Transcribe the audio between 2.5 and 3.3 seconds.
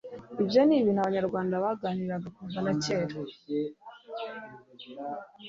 na kera